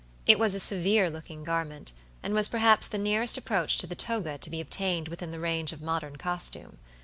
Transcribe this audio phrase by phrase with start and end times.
[0.25, 1.91] It was a severe looking garment,
[2.23, 5.73] and was perhaps the nearest approach to the toga to be obtained within the range
[5.73, 6.79] of modern costume.